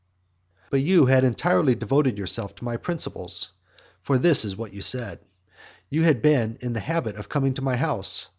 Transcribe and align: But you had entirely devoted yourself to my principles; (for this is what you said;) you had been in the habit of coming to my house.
But 0.71 0.81
you 0.81 1.05
had 1.05 1.23
entirely 1.23 1.75
devoted 1.75 2.17
yourself 2.17 2.55
to 2.55 2.63
my 2.63 2.75
principles; 2.77 3.51
(for 3.99 4.17
this 4.17 4.43
is 4.45 4.57
what 4.57 4.73
you 4.73 4.81
said;) 4.81 5.19
you 5.91 6.01
had 6.01 6.23
been 6.23 6.57
in 6.59 6.73
the 6.73 6.79
habit 6.79 7.17
of 7.17 7.29
coming 7.29 7.53
to 7.53 7.61
my 7.61 7.75
house. 7.77 8.25